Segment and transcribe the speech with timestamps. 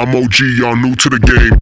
[0.00, 1.59] I'm OG, y'all new to the game.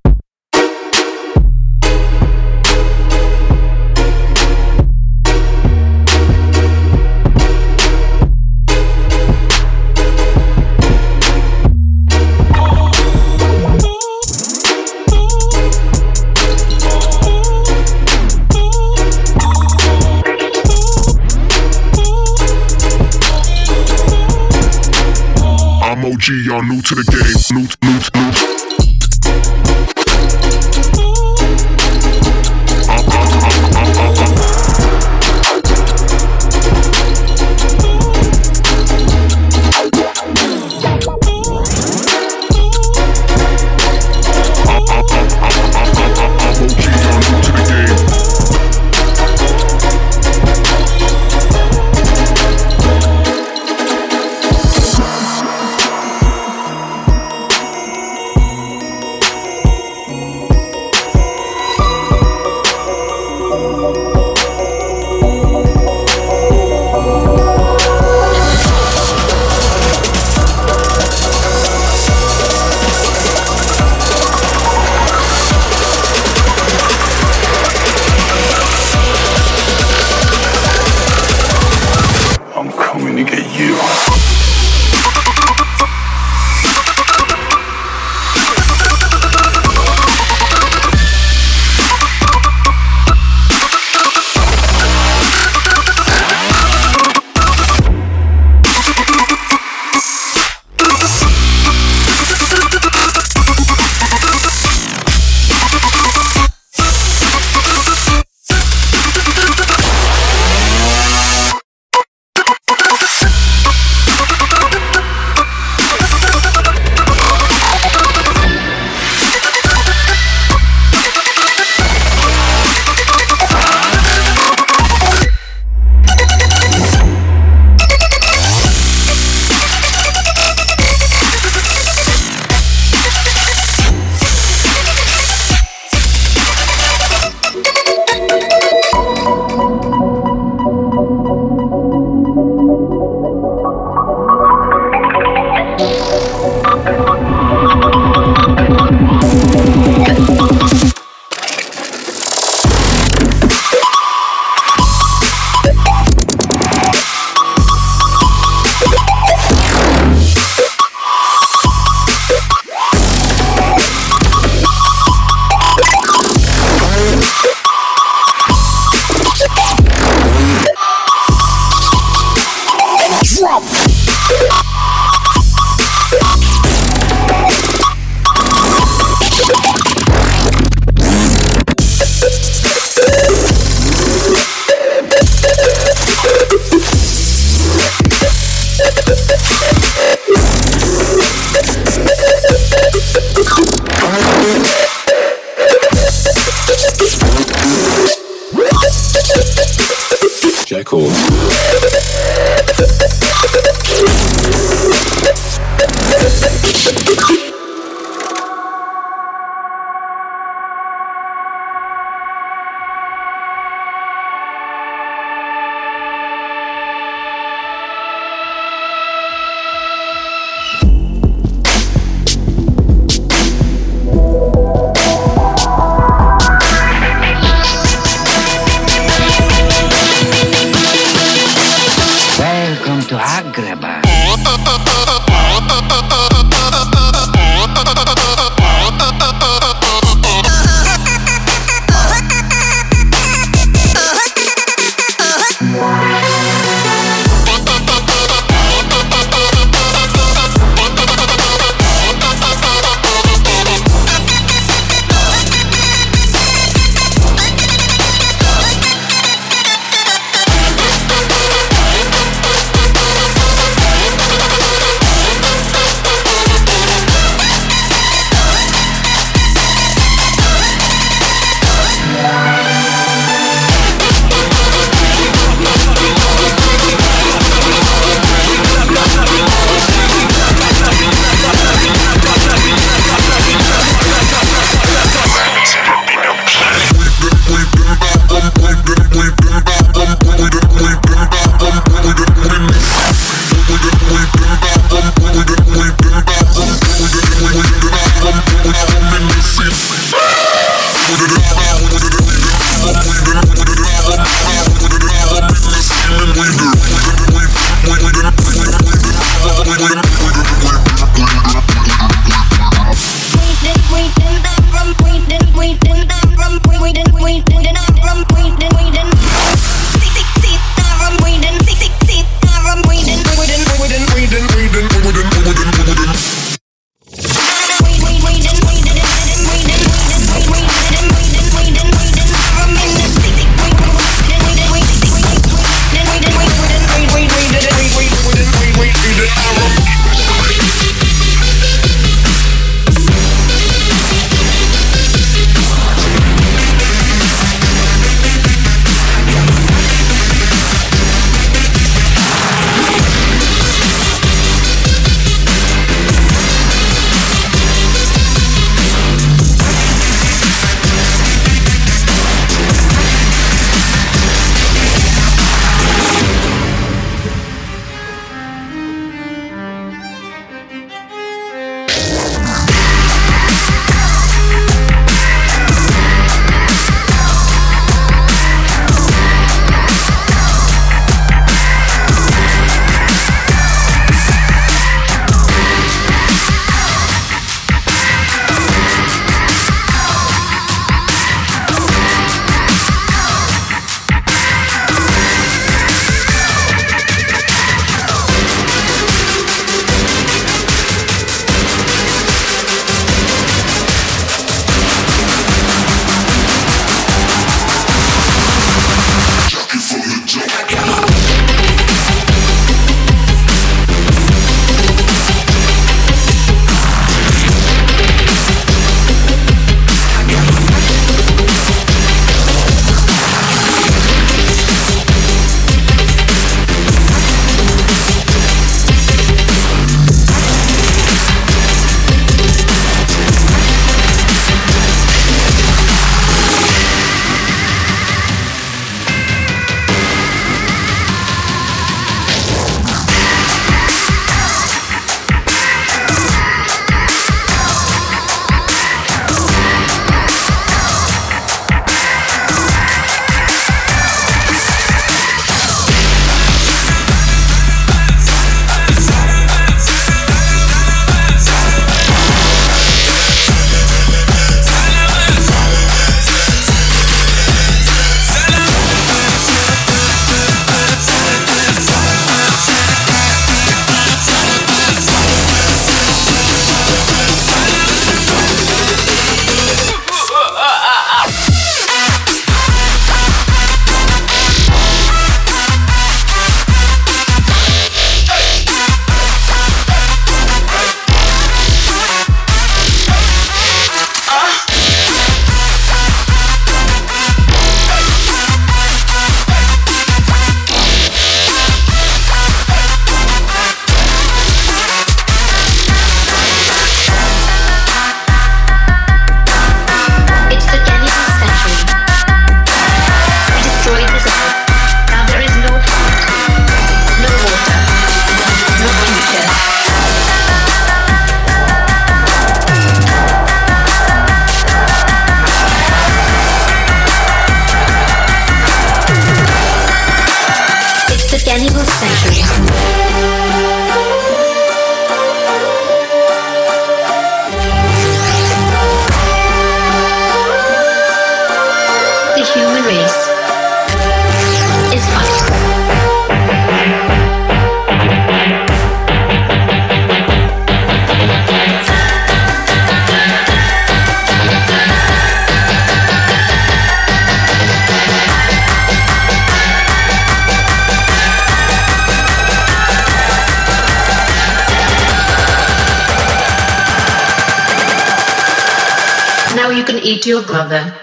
[570.29, 570.98] your brother.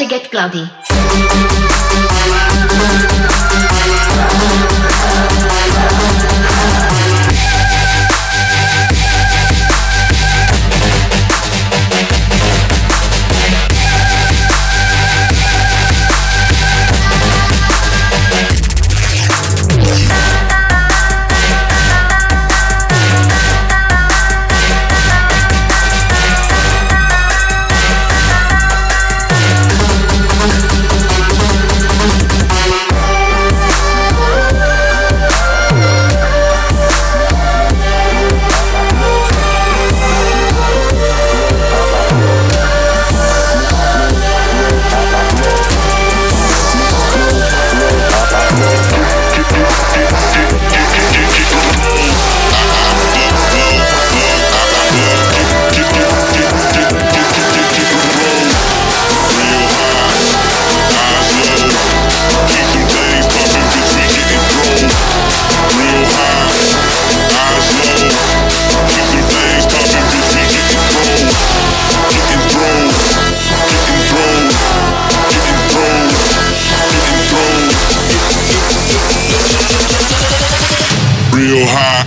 [0.00, 1.69] to get cloudy.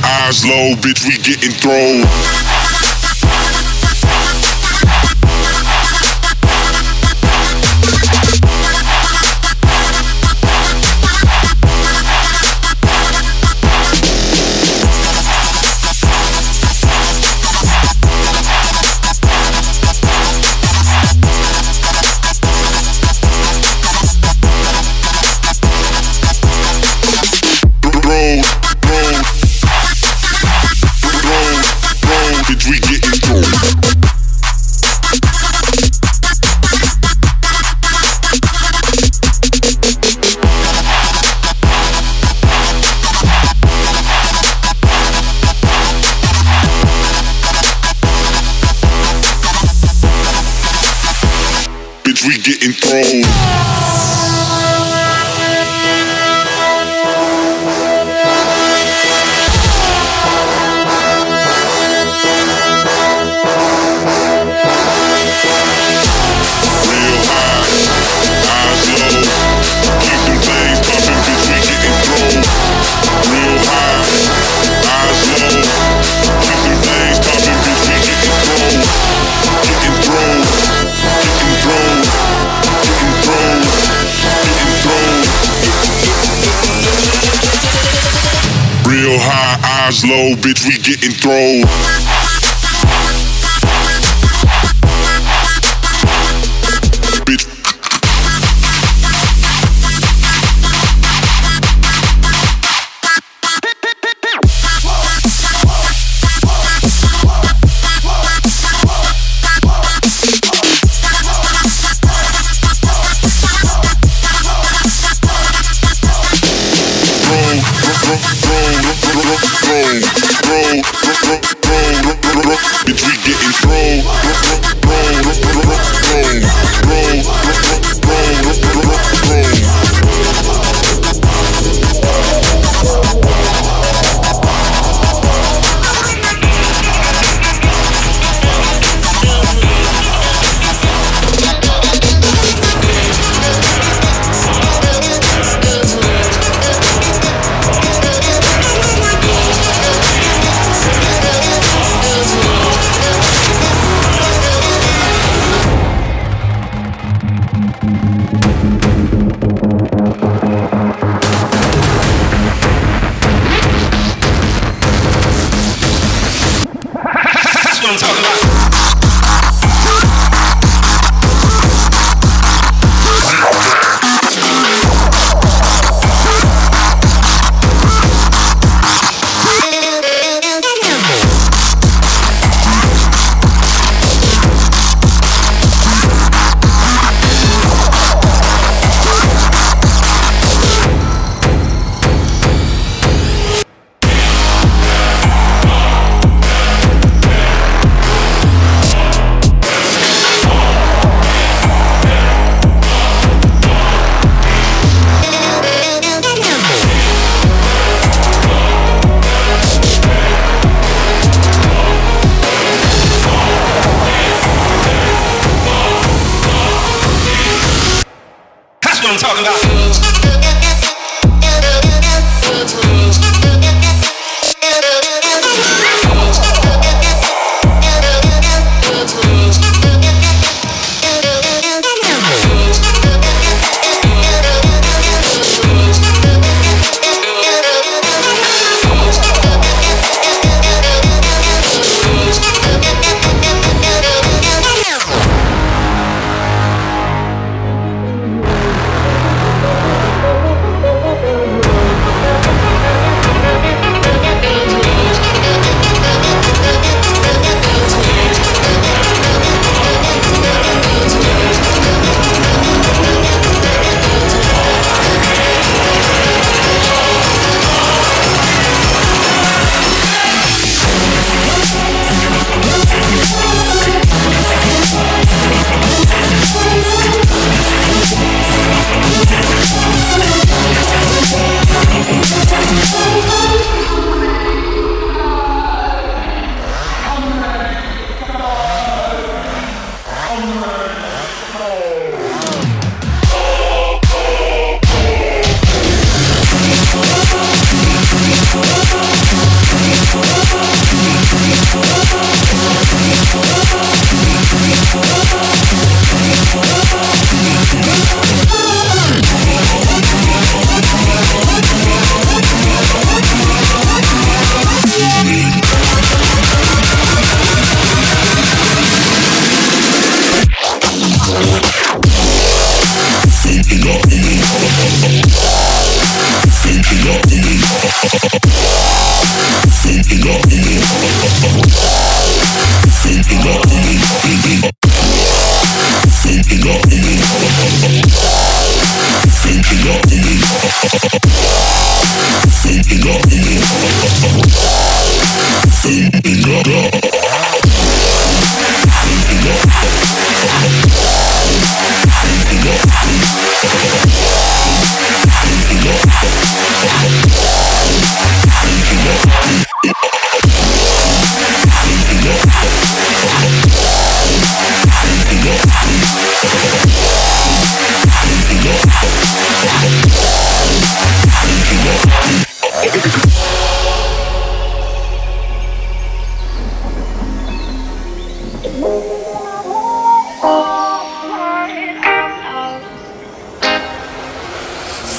[0.02, 2.53] eyes low, bitch, we getting thrown.
[89.92, 92.03] Low, bitch, we getting thrown.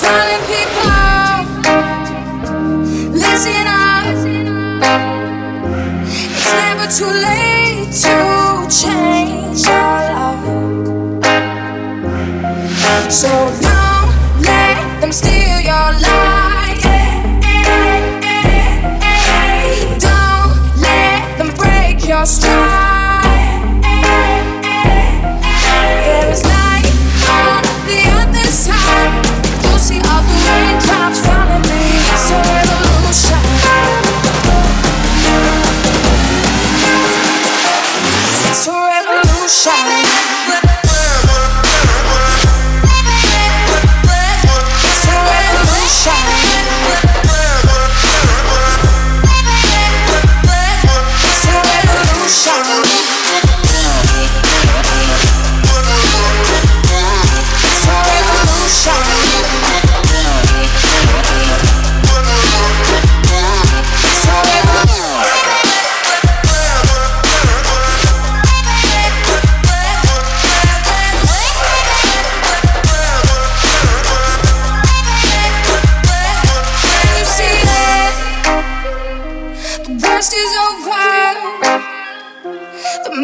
[0.05, 1.40] telling people,
[3.12, 4.05] listen up.
[6.35, 8.17] It's never too late to
[8.69, 10.45] change your love.
[13.11, 13.31] So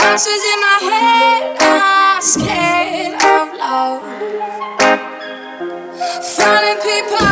[0.00, 4.02] Monsters in my head are scared of love.
[6.24, 7.28] Falling people,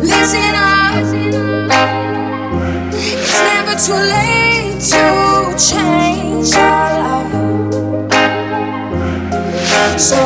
[0.00, 0.94] listen up.
[2.94, 5.04] It's never too late to
[5.58, 7.60] change your love.
[9.98, 10.18] So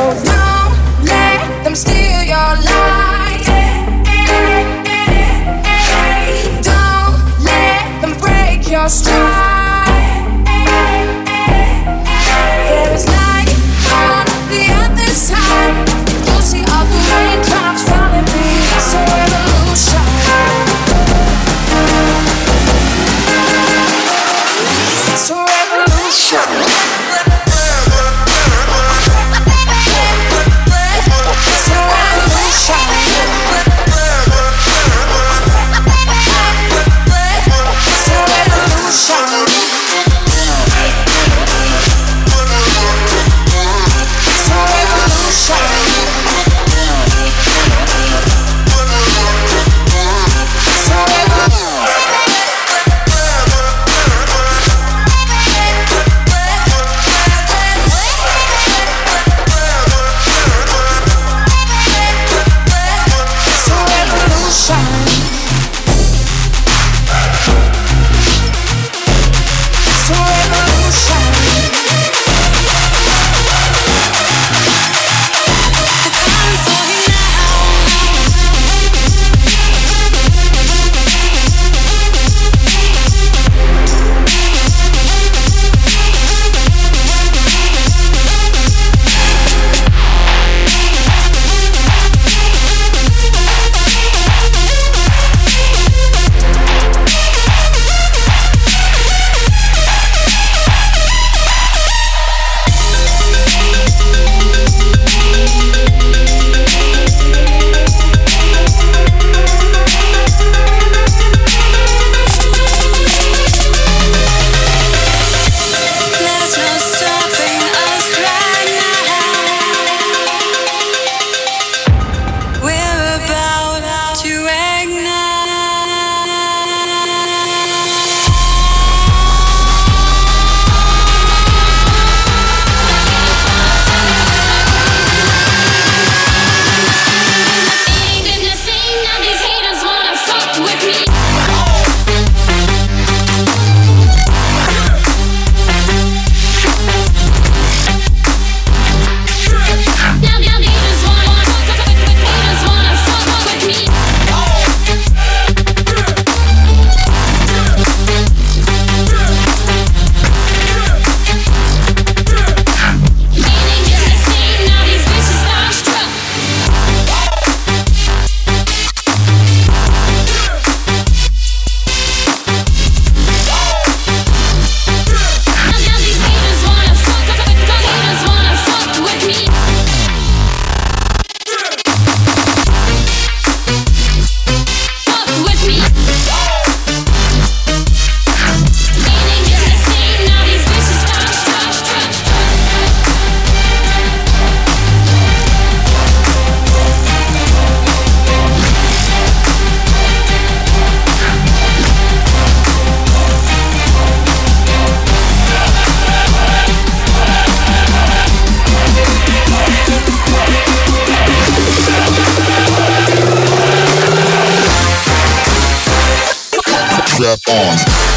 [217.25, 218.16] up on.